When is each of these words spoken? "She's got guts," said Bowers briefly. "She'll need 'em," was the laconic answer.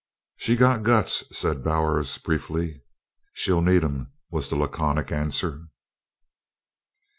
"She's 0.35 0.57
got 0.57 0.81
guts," 0.81 1.23
said 1.31 1.63
Bowers 1.63 2.17
briefly. 2.17 2.81
"She'll 3.33 3.61
need 3.61 3.83
'em," 3.83 4.11
was 4.31 4.49
the 4.49 4.55
laconic 4.55 5.11
answer. 5.11 5.67